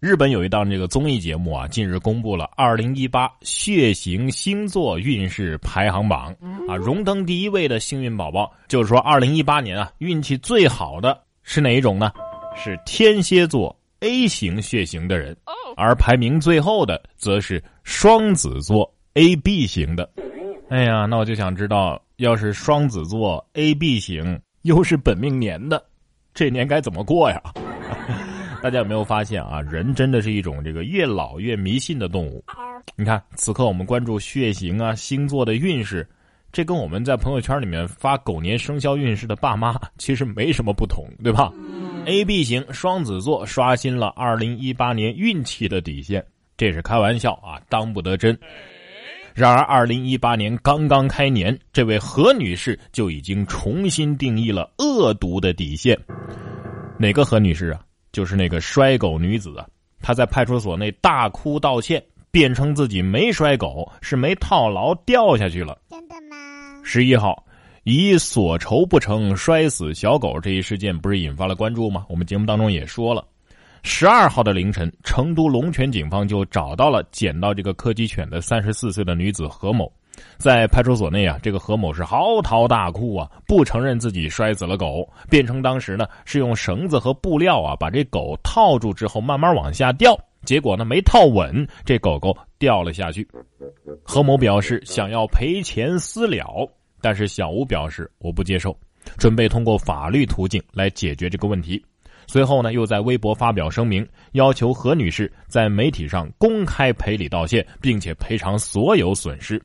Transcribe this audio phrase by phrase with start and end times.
[0.00, 6.32] 日本有一档这个综艺节目啊，近日公布了二零一八血型星座运势排行榜
[6.68, 12.12] 啊，荣登第一位的幸运宝宝，就是说二零一八年啊，运气最好的是哪一种呢？
[12.54, 15.36] 是天蝎座 A 型血型的人，
[15.76, 20.08] 而排名最后的则是双子座 AB 型的。
[20.68, 25.84] 哎呀，那我就想知道，要是双子座 AB 型又是本命年的，
[26.32, 27.42] 这年该怎么过呀？
[28.62, 29.60] 大家有没有发现啊？
[29.62, 32.44] 人真的是一种这个越老越迷信的动物。
[32.96, 36.06] 你看，此刻我们关注血型啊、星座的运势，
[36.50, 41.52] 这跟我们在朋友圈里面发狗年生肖运势的爸妈其实没什么不同，对吧
[42.06, 46.24] ？A、B 型双子座刷新了二零一八年运气的底线，
[46.56, 48.36] 这是开玩笑啊，当不得真。
[49.34, 55.96] 然而二零一八年刚刚开年，这位何女士就已经重新定义了恶毒的底线。
[56.98, 57.80] 哪个何女士啊？
[58.12, 59.66] 就是那个摔狗女子啊，
[60.00, 65.78] 她在派出所内大哭道歉，辩称自己没摔狗，是没套牢掉下去了。
[65.90, 66.36] 真的吗？
[66.82, 67.44] 十一号，
[67.84, 72.06] 以所仇不成摔死小狗这一事件不是引发了关注吗？
[72.08, 73.24] 我们节目当中也说了，
[73.82, 79.92] 十二号的凌晨，成都龙泉警方就找到了捡到这个柯基犬的三十四岁的女子何某。
[80.36, 93.26] 在派出所内啊，这个何某是嚎啕大哭啊，不承认自己摔死了狗，辩称当时呢是用绳子和布料啊把这狗套住之后慢慢往下掉，结果呢没套稳，这狗狗掉了下去。
[94.02, 96.68] 何某表示想要赔钱私了，
[97.00, 98.76] 但是小吴表示我不接受，
[99.16, 101.84] 准备通过法律途径来解决这个问题。
[102.26, 109.60] 随后呢又在微博发表声明，要求何女士在媒体上公开赔礼道歉，并且赔偿所有损失。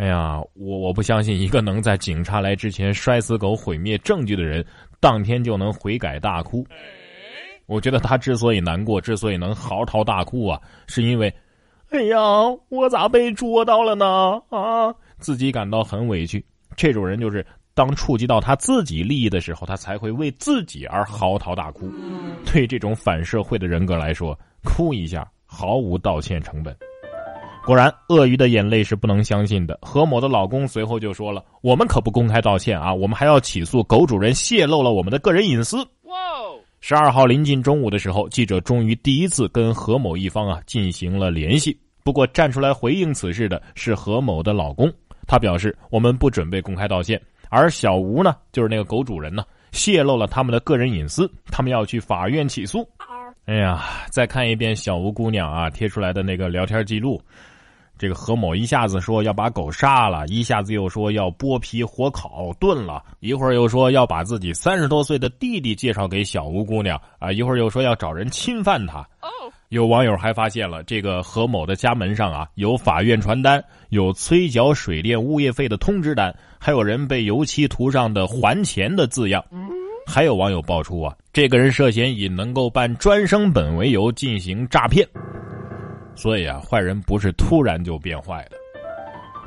[0.00, 4.64] 哎呀，我我不相信一个能在警察来之前摔死狗毁灭证据的人，
[4.98, 6.66] 当天就能悔改大哭。
[7.66, 11.30] 我觉得他之所以难过，之所以能嚎啕大哭啊，是因为，
[11.90, 12.18] 哎呀，
[12.70, 14.40] 我咋被捉到了呢？
[14.48, 16.42] 啊，自己感到很委屈。
[16.74, 21.92] 这种人就是当触及到他自己利益的时候，他才会为自己而嚎啕大哭。
[22.46, 24.34] 对这种反社会的人格来说，
[24.64, 26.74] 哭一下毫无道歉成本。
[27.70, 29.78] 果然，鳄鱼的眼泪是不能相信的。
[29.80, 35.76] 何某的老公随后就说了：“我们可不公开道歉啊，我们还要起诉狗主人泄露了我们的个人隐私。”！
[36.80, 41.78] 十二号临近中午的时候，记者终于第一次跟何某一方啊进行了联系。
[42.02, 44.92] 不过，站出来回应此事的是何某的老公，
[45.28, 52.84] 他表示：“我们不准备公开道歉。”而小吴呢，就是那个狗主人呢，泄露了他们的个人隐私，他们要去法院起诉。
[53.46, 57.22] 哎呀，再看一遍小吴姑娘啊贴出来的那个聊天记录。
[58.00, 69.06] 这个何某一下子说要把狗杀了，一下子又说要剥皮火烤炖了，一会儿又说要把自己三十多岁的弟弟介绍给小吴姑娘啊，一会儿又说要找人侵犯她。
[69.68, 79.44] 有网友还发现了这个何某的家门上啊有法院传单，有催缴水电物业费的通知单，还有人被油漆涂上的还钱的字样。
[80.06, 85.06] 还有网友爆出啊，这个人涉嫌以能够办专升本为由进行诈骗。
[86.14, 88.56] 所以啊，坏人不是突然就变坏的，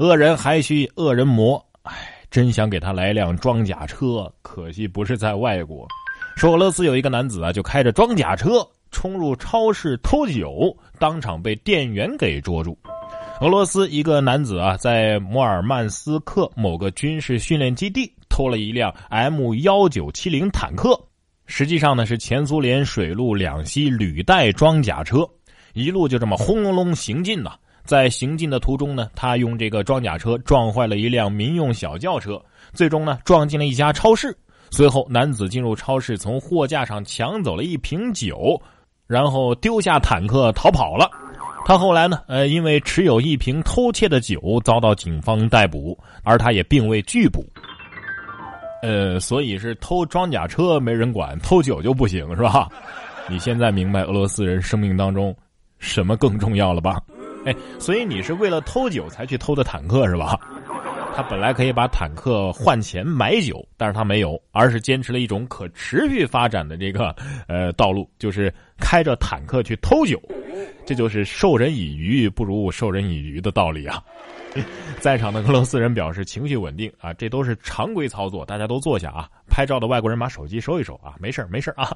[0.04, 1.64] 恶人还需恶人磨。
[1.84, 1.94] 哎，
[2.32, 5.88] 真想给他来辆装甲车，可惜不是在外国。
[6.36, 12.76] 说俄罗斯有一个男子啊，就开着装甲车冲入超市偷酒，当场被店员给捉住。
[13.42, 21.00] 俄罗斯一个男子啊，在摩尔曼斯克某个军事训练基地偷了一辆 M 幺九七零坦克，
[21.46, 25.28] 实际上呢是前苏联水陆两栖履带装甲车。
[25.74, 27.52] 一路就这么轰隆隆行进呐，
[27.84, 32.42] 在行进的途中呢，他用这个装甲车撞坏了一辆民用小轿车，
[32.74, 34.36] 最终呢撞进了一家超市。
[34.70, 38.60] 随后，男子进入超市，从货架上抢走了一瓶酒，
[39.06, 41.10] 然后丢下坦克逃跑了。
[41.66, 47.46] 他后来呢，呃，因为持有一瓶偷窃的酒遭到警方逮捕，而他也并未拒捕。
[48.82, 52.68] 呃，所以是偷装甲车没人管，偷酒就不行是吧？
[53.30, 55.36] 你现在明白俄罗斯人生命当中。
[55.84, 57.02] 什么更重要了吧？
[57.46, 60.40] 哎，所以你是为了偷酒才去偷的坦克是吧？
[61.16, 67.14] 他本来可以把坦克换钱买酒，但是他没有，而是坚持了一种可持续发展的这个
[67.48, 70.20] 呃道路，就是开着坦克去偷酒。
[70.86, 74.04] 这就是授人以鱼不如授人以渔的道理啊！
[75.00, 79.30] 在场的俄罗斯人表示情绪稳定啊，这都是常规操作，大家都坐下啊。
[79.48, 81.90] 拍照的外国人把手机收一收啊，没事没事啊。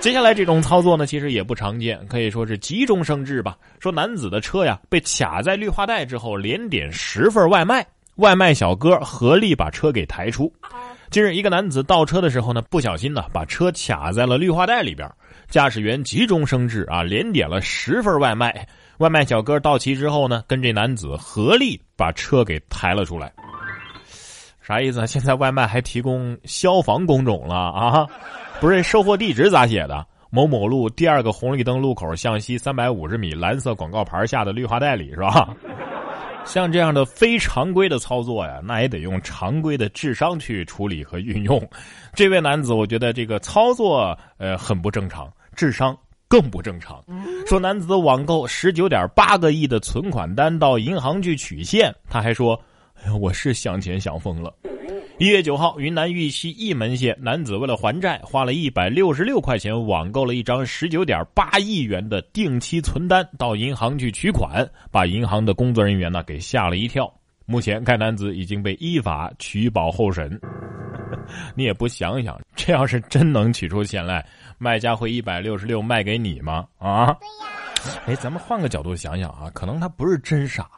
[0.00, 3.58] 接下来这种操作呢，其实也不常见，可以说是急中生智吧。
[3.80, 7.84] 说男子的车呀被卡在绿化带之后，连点十份外卖，
[8.16, 10.52] 外卖小哥合力把车给抬出。
[11.10, 15.10] 近日，一个男子倒车的时候呢，不小心呢把车卡在了绿化带里边，
[15.48, 18.66] 驾驶员急中生智啊，连点了十份外卖。
[18.98, 23.32] 外卖小哥到齐之后呢，跟这男子合力把车给抬了出来。
[24.62, 25.06] 啥意思啊？
[25.06, 28.06] 现在外卖还提供消防工种了啊？
[28.60, 30.04] 不是，收货地址咋写的？
[30.30, 35.54] 某某路第二个红绿灯路口向西三百五十米，蓝色广告牌下的绿化带里是吧？
[36.44, 41.62] 像这样的非常规的操作呀，那也得用常规的智商去处理和运用。
[42.14, 45.96] 这位男子，我觉得这个操作呃很不正常，智商
[46.26, 47.02] 更不正常。
[47.46, 52.60] 说男子网购十九点八个亿的存款单到银行去取现，他还说
[53.00, 54.52] ：“哎呀，我是想钱想疯了。”
[55.18, 67.12] 一月九号，云南玉溪义门县男子为了还债，花了一百六十六块钱网购了一张十九点八亿元的定期存单，到银行去取款，把银行的工作人员呢给吓了一跳。
[67.46, 70.40] 目前，该男子已经被依法取保候审。
[71.56, 74.24] 你也不想想，这要是真能取出钱来，
[74.56, 76.64] 卖家会一百六十六卖给你吗？
[76.78, 77.06] 啊？
[77.82, 78.02] 对呀。
[78.06, 80.70] 哎，咱们换个角度想想啊，可能他不是真傻。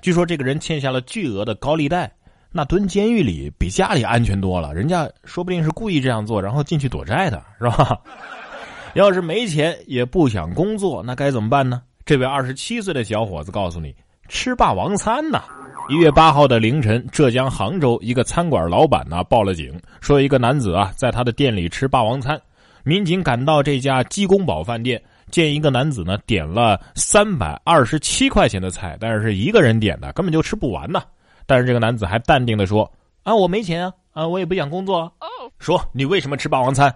[0.00, 2.08] 据说这个人欠下了巨额的高利贷。
[2.56, 7.98] 那蹲监狱里比家里安全多了，人家说不定是故意这样做，然后进去躲债的，是吧？
[8.94, 11.82] 要是没钱也不想工作，那该怎么办呢？
[12.06, 13.92] 这位二十七岁的小伙子告诉你：
[14.28, 15.42] 吃霸王餐呐！
[15.88, 22.40] 一月八号的凌晨，浙江杭州一个餐馆老板呢报了警，说一个男子啊在他的店里吃霸王餐。
[22.84, 25.02] 民警赶到这家鸡公堡饭店，
[25.32, 31.02] 见一个男子呢点了三百二十七块钱的菜，但是是一个人点的，根本就吃不完呢。
[31.46, 32.90] 但是这个男子还淡定的说
[33.24, 35.12] ：“啊，我没钱啊，啊，我也不想工作。
[35.58, 36.88] 说你为什么吃霸王餐？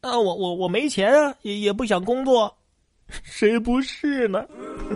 [0.00, 2.54] 啊，我我我没钱啊，也也不想工作。
[3.22, 4.44] 谁不是呢？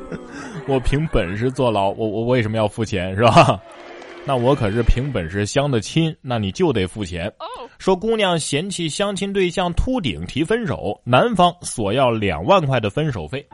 [0.66, 3.60] 我凭本事坐牢，我我为什么要付钱是吧？
[4.24, 7.32] 那我可是凭本事相的亲，那你就得付钱。
[7.78, 13.46] 说姑娘嫌弃相亲对象秃顶提分手，男方索要两万块的分手费。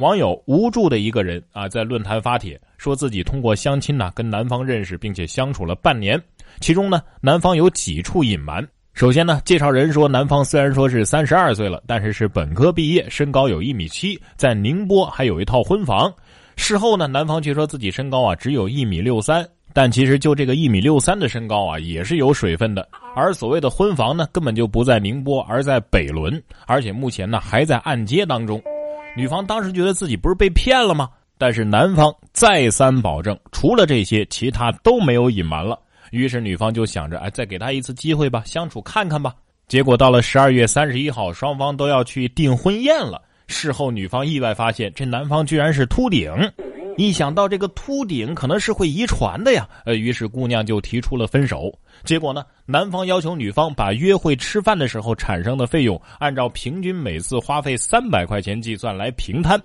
[0.00, 6.22] 网友无助的一个人啊，在论坛发帖。”说自己通过相亲呢跟男方认识，并且相处了半年，
[6.60, 8.62] 其中呢男方有几处隐瞒。
[8.92, 16.12] 首先呢，介绍人说男方虽然说是三十二岁了，但是是本科毕业，身高有一米七，在宁波还有一套婚房。
[16.56, 22.86] 事后呢，男方却说自己身高啊只有一米六三，但其实就这个一米六三的身高啊也是有水分的。
[23.16, 28.62] 而所谓的婚房呢，根本就不在宁波，而在北仑，而且目前呢还在按揭当中。
[29.16, 31.08] 女方当时觉得自己不是被骗了吗？
[31.36, 35.78] 但是男方再三保证，除了这些，其他都没有隐瞒了。
[36.10, 39.34] 于是女方就想着，哎，再给他一次机会吧，相处看看吧。
[39.66, 43.20] 结果到了十二月三十一号，双方都要去订婚宴了。
[43.46, 46.32] 事后女方意外发现，这男方居然是秃顶。
[46.96, 51.72] 一想到这个秃顶可能是会遗传的呀，呃，于是姑娘就提出了分手。
[52.04, 59.60] 结果呢，男方要求女方把约会吃饭的时候产生的费用，按照平均每次花费三百块钱计算来平摊。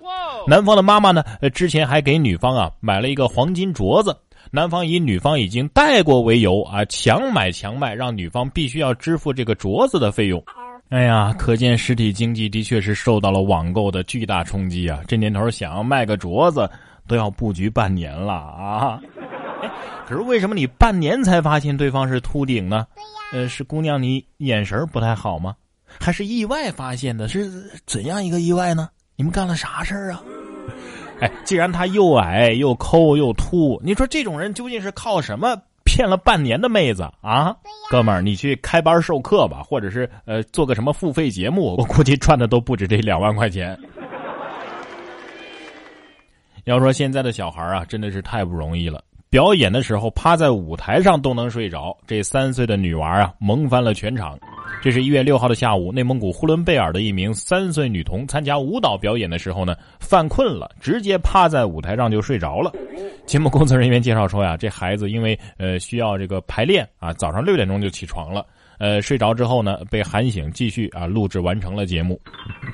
[0.46, 4.16] 男方的妈妈呢，呃，之前还给女方啊买了一个黄金镯子。
[4.50, 10.42] 男方以女方已经戴过为由啊，强买强卖，让女方必须要支付这个镯子的费用。
[10.88, 14.98] 哎呀，可见实体经济的确是受到了网购的巨大冲击啊！
[15.06, 16.68] 这年头想要卖个镯子。
[17.10, 19.00] 都要布局半年了啊！
[19.62, 19.68] 哎，
[20.06, 22.86] 可是为什么你半年才发现对方是秃顶呢？
[23.32, 25.56] 对呀，呃，是姑娘你眼神不太好吗？
[25.98, 27.26] 还是意外发现的？
[27.26, 27.50] 是
[27.84, 28.88] 怎样一个意外呢？
[29.16, 30.22] 你们干了啥事儿啊？
[31.20, 37.56] 哎，既然他又矮又抠又秃，你说这种人究竟是靠什么骗了半年的妹子啊？
[37.90, 43.76] 哥们儿，你去开班授课吧，或者是呃做个什么付费节目，我估计赚的都不止这两万块钱。
[46.64, 49.02] 要说现在的小孩啊，真的是太不容易了。
[49.28, 54.36] 表演的时候趴在舞台上都能睡着，这三岁的女娃啊，萌翻了全场。
[54.82, 62.72] 这是一月六号的下午，内蒙古呼伦贝尔的一名三岁女童参加舞蹈表演的时候呢，犯困了，直接趴在舞台上就睡着了。
[63.24, 68.44] 节目工作人员介绍说呀，这孩子因为呃需要这个排练啊，早上六点钟就起床了，
[68.80, 72.20] 呃睡着之后呢被喊醒，继续啊录制完成了节目。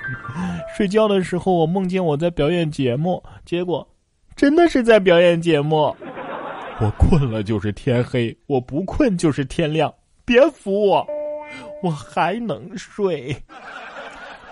[0.74, 3.86] 睡觉的时候，我梦见我在表演节目，结果
[4.34, 5.94] 真的是在表演节目。
[6.78, 9.92] 我困了就是天黑，我不困就是天亮。
[10.24, 11.06] 别扶我，
[11.82, 13.34] 我还能睡。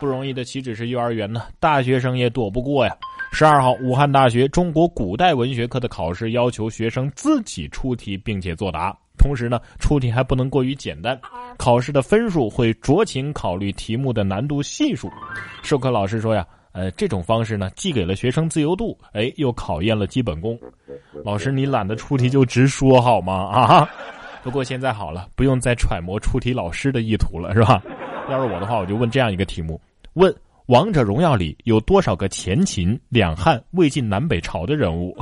[0.00, 1.42] 不容易的岂止是幼儿园呢？
[1.60, 2.96] 大学生也躲不过呀。
[3.32, 8.96] 十二号，武汉大学中国古代文学科的考试要求学生自己出题并且作答。
[9.24, 11.18] 同时呢，出题还不能过于简单，
[11.56, 15.10] 考试的分数会酌情考虑题目的难度系数。
[15.62, 20.58] 授课老师说呀，呃，这种方式呢，既给了学生自由度，哎，又考验了基本功。
[21.24, 23.48] 老师，你懒得出题就直说好吗？
[23.48, 23.88] 啊，
[24.44, 27.82] 不过现在好了，不用再揣摩出题老师的意图了，是吧？
[28.30, 29.80] 要是我的话，我就问这样一个题目：
[30.12, 30.30] 问
[30.66, 35.16] 《王者荣耀》里有多少个前秦、两汉、魏晋南北朝的人物？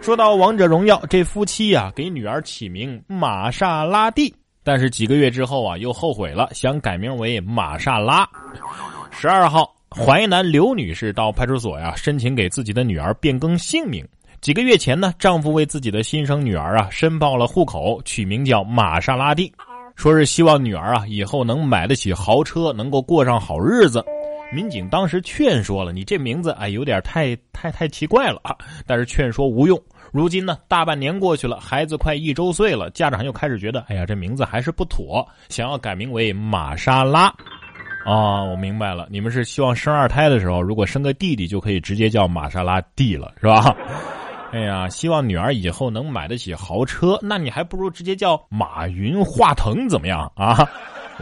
[0.00, 8.26] 说到《王者荣耀》，这夫妻呀，给女儿起名玛莎拉蒂，但是几个月之后啊，又后悔了，想改名为玛莎拉。
[9.10, 14.02] 十二号，淮南刘女士到派出所呀，申请给自己的女儿变更姓名。
[14.40, 19.52] 几个月前呢，丈夫为自己的新生女儿啊申报了户口，取名叫玛莎拉蒂，
[19.96, 24.02] 说是希望女儿啊以后能买得起豪车，能够过上好日子。
[24.52, 29.80] 民警当时劝说了，你这名字哎有点太太太奇怪了啊，但是劝说无用。
[30.12, 37.32] 如今呢，大半年过去了，孩子快一周岁了，家长又开始觉得，哎呀，这名字还是不妥，想要改名为玛莎拉。
[38.04, 43.72] 啊，我明白了，你们是希望生二胎的时候，如果生个弟弟，就可以直接叫玛莎拉蒂了，是吧？
[44.50, 50.68] 哎呀，希望女儿以后能买得起豪车，那你还不如直接叫马云、华腾怎么样啊？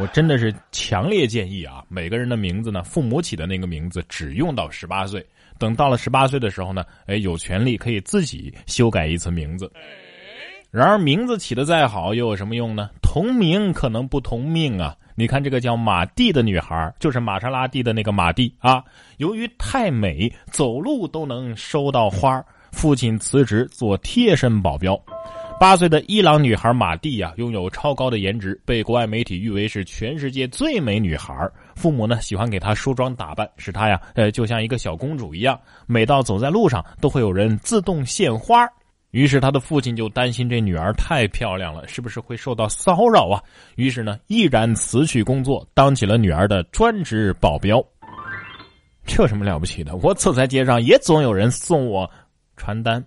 [0.01, 5.27] 我真的是强烈建议啊，每个人的名字呢，父母起的那个名字只用到十八岁，
[5.59, 9.71] 等到了十八岁的时候呢，哎，有权利可以自己修改一次名字。
[10.71, 12.91] 然而，名字起的再好又有什么用呢？
[13.03, 14.95] 同名可能不同命啊！
[15.17, 18.85] 你看这个叫马蒂的女孩，就是玛莎拉蒂的那个马蒂啊，
[19.17, 22.41] 由于太美，走路都能收到花
[22.71, 24.95] 父亲辞职做贴身保镖，
[25.61, 31.35] 八岁的伊朗女孩马蒂呀，拥有超高的颜值，被国外媒体誉为是全世界最美女孩。
[31.75, 35.59] 父母呢喜欢给她梳妆打扮，使她呀，呃，就像一个小公主一样。
[35.87, 38.69] 每到走在路上，都会有人自动献花。
[39.11, 43.43] 于是他的父亲就担心这女儿太漂亮了，是不是会受到骚扰啊？
[43.75, 47.85] 于是呢，毅然辞去工作，当起了女儿的专职保镖。
[49.05, 49.97] 这有什么了不起的？
[49.97, 52.09] 我走在街上，也总有人送我。
[52.57, 53.03] 传单，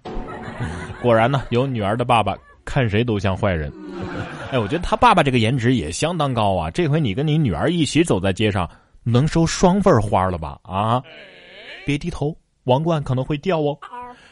[1.01, 3.71] 果然呢，有女儿的爸爸看谁都像坏人。
[4.51, 6.69] 哎，我觉得他爸爸这个颜值也相当高啊。
[6.69, 8.69] 这回你跟你女儿一起走在街上，
[9.03, 10.59] 能收双份花了吧？
[10.63, 11.01] 啊，
[11.85, 13.77] 别低头，王冠可能会掉哦。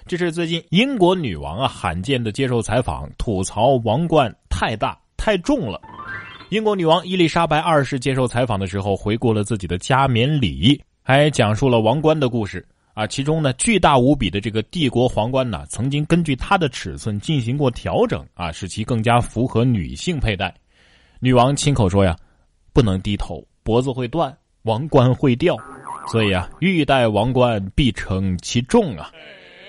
[0.06, 5.80] 这是最近英国女王啊罕见的接受采访，吐槽王冠太大太重了。
[6.50, 12.66] 英国女王伊丽莎白二世接受采访的时候，回顾了自己的加冕礼，还讲述了王冠的故事。
[13.00, 20.54] 啊，其中呢，巨大无比的这个帝国皇冠呢，曾经根据它的尺寸进行过调整啊，使其更加符合女性佩戴。
[21.22, 22.14] 女王亲口说呀，
[22.74, 25.56] 不能低头，脖子会断，王冠会掉，
[26.12, 29.10] 所以啊，欲戴王冠必承其重啊。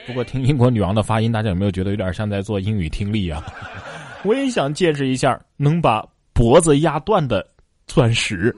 [0.09, 3.47] 不过听英国女王的发音，大家有没有觉得有点像在做英语听力啊？
[4.27, 7.47] 我也想见识一下能把脖子压断的
[7.87, 8.53] 钻石。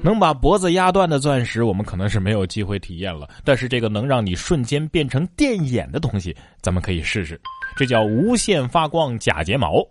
[0.00, 3.28] 能把脖子压断的钻石，我们可能是没有机会体验了。
[3.44, 7.40] 但是这个能让你瞬间变成电眼的东西，咱们可以试试。
[7.76, 9.84] 这叫无线发光假睫毛。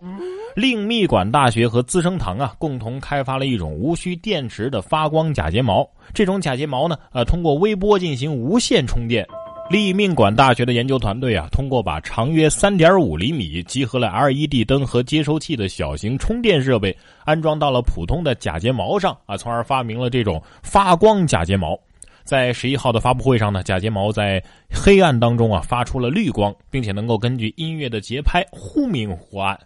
[0.56, 5.88] 令密馆大学和资生堂啊，共同开发了一种无需电池的发光假睫毛。
[6.12, 9.24] 这种假睫毛呢，呃，通过微波进行无线充电。
[9.70, 21.78] 立命馆大学的研究团队啊，通过把长约三点五厘米、集合了 LED 灯和接收器的小型充电设备安装到了普通的假睫毛上啊，从而发明了这种发光假睫毛。
[22.24, 29.58] 在十一号的发布会上呢，假睫毛在黑暗当中啊发出了绿光，并且能够根据音乐的节拍忽明忽暗。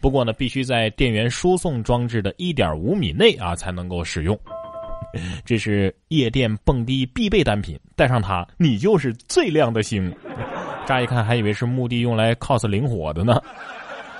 [0.00, 4.38] 不过呢，必须在电源输送装置的一点五米内啊才能够使用。
[5.44, 10.12] 这是夜店蹦迪必备单品，带上它，你就是最亮的星。
[10.86, 13.40] 乍一看还以为是墓地用来 cos 灵火的呢。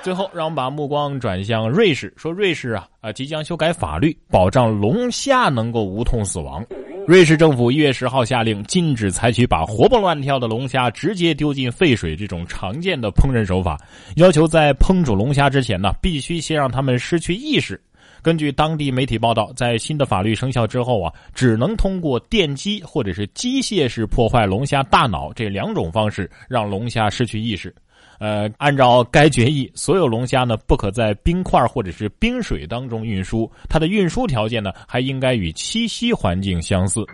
[0.03, 6.65] 最后，让我们把目光转向瑞士，说瑞士啊啊即将修改法律，保障龙虾能够无痛死亡。
[7.09, 13.79] 瑞士政府一月十号下令，禁止采取把活蹦乱跳的龙虾直接丢进沸水这种常见的烹饪手法，
[14.17, 17.81] 要求在烹煮龙虾之前呢，必须先让它们失去意识。
[18.27, 27.73] 根据当地媒体报道，在新的法律生效之后啊，只能通过电击或者是机械式破坏龙虾大脑这两种方式让龙虾失去意识。
[28.19, 37.07] 呃，按照该决议，所有龙虾呢不可在冰块或者是冰水当中运输，它的运输条件呢还应该与栖息环境相似。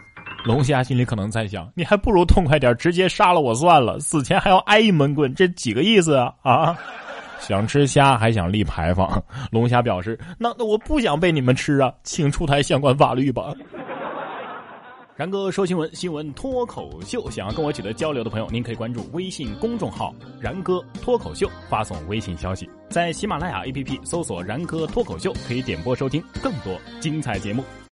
[0.47, 6.79] 龙虾心里可能在想：你还不如痛快点，直接杀了我算了，死前还要挨一闷棍，这几个意思啊啊！
[7.43, 13.53] 想吃虾还想立牌坊，龙虾表示：“那那我不想被你们吃啊，请出台相关法律吧。”
[15.15, 27.63] 然哥说新闻，新闻脱口秀，想要跟我取得交流的朋友，您可以关注微信公众号“然哥脱口秀”，发送微信消息，在喜马拉雅 APP 搜索“然哥脱口秀”，可以点播收听更多精彩节目。